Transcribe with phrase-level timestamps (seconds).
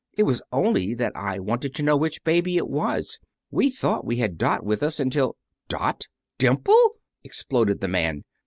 [0.17, 3.19] It was only that I wanted to know which baby it was.
[3.51, 5.35] We thought we had Dot with us, until"
[5.77, 6.07] "Dot!
[6.39, 8.23] Dimple!" exploded the man.